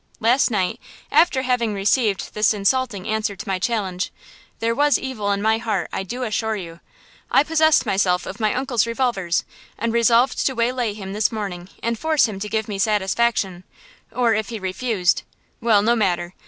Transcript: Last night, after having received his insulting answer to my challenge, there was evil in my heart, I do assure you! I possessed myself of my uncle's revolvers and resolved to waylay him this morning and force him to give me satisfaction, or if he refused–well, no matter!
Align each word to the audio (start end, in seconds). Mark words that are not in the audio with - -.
Last 0.19 0.49
night, 0.49 0.79
after 1.11 1.43
having 1.43 1.75
received 1.75 2.31
his 2.33 2.55
insulting 2.55 3.07
answer 3.07 3.35
to 3.35 3.47
my 3.47 3.59
challenge, 3.59 4.11
there 4.57 4.73
was 4.73 4.97
evil 4.97 5.31
in 5.31 5.43
my 5.43 5.59
heart, 5.59 5.91
I 5.93 6.01
do 6.01 6.23
assure 6.23 6.55
you! 6.55 6.79
I 7.29 7.43
possessed 7.43 7.85
myself 7.85 8.25
of 8.25 8.39
my 8.39 8.51
uncle's 8.55 8.87
revolvers 8.87 9.43
and 9.77 9.93
resolved 9.93 10.43
to 10.47 10.55
waylay 10.55 10.95
him 10.95 11.13
this 11.13 11.31
morning 11.31 11.69
and 11.83 11.99
force 11.99 12.27
him 12.27 12.39
to 12.39 12.49
give 12.49 12.67
me 12.67 12.79
satisfaction, 12.79 13.63
or 14.11 14.33
if 14.33 14.49
he 14.49 14.57
refused–well, 14.57 15.83
no 15.83 15.95
matter! 15.95 16.33